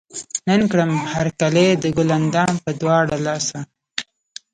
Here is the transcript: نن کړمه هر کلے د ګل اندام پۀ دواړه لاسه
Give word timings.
نن 0.47 0.61
کړمه 0.71 0.97
هر 1.13 1.27
کلے 1.39 1.67
د 1.81 1.83
ګل 1.95 2.09
اندام 2.19 2.53
پۀ 2.63 2.71
دواړه 2.81 3.15
لاسه 3.25 3.59